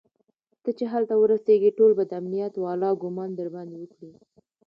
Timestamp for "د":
2.07-2.11